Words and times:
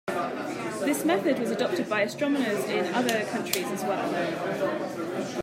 This 0.83 1.05
method 1.05 1.37
was 1.37 1.51
adopted 1.51 1.87
by 1.87 2.01
astronomers 2.01 2.63
in 2.65 2.91
other 2.95 3.23
countries 3.25 3.67
as 3.67 3.83
well. 3.83 5.35